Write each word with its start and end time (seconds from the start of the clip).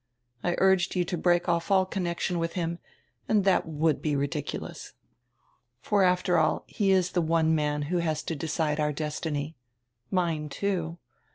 I 0.43 0.55
urged 0.57 0.95
you 0.95 1.05
to 1.05 1.15
break 1.15 1.47
off 1.47 1.69
all 1.69 1.85
connection 1.85 2.39
with 2.39 2.53
him, 2.53 2.79
and 3.29 3.43
that 3.43 3.67
would 3.67 4.01
be 4.01 4.15
ridiculous. 4.15 4.93
For 5.79 6.01
after 6.01 6.39
all 6.39 6.63
he 6.65 6.89
is 6.89 7.11
tire 7.11 7.21
one 7.21 7.53
man 7.53 7.83
who 7.83 7.97
has 7.99 8.23
to 8.23 8.35
decide 8.35 8.79
our 8.79 8.93
destiny. 8.93 9.55
Mine, 10.09 10.49
too. 10.49 10.97